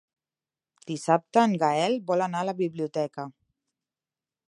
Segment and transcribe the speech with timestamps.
[0.91, 3.31] Dissabte en Gaël vol anar a la biblioteca.